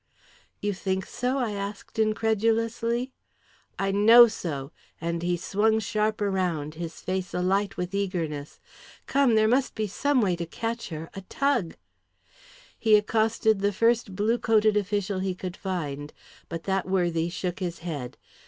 [0.63, 3.11] "You think so?" I asked incredulously.
[3.77, 8.59] "I know so!" and he swung sharp round, his face alight with eagerness.
[9.05, 11.75] "Come there must be some way to catch her a tug"
[12.79, 16.13] He accosted the first blue coated official he could find,
[16.49, 18.17] but that worthy shook his head.